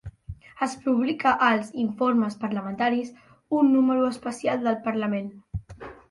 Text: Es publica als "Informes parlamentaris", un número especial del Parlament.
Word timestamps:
Es 0.65 0.71
publica 0.85 1.33
als 1.47 1.67
"Informes 1.83 2.37
parlamentaris", 2.43 3.11
un 3.61 3.69
número 3.75 4.07
especial 4.15 4.63
del 4.69 4.79
Parlament. 4.89 5.29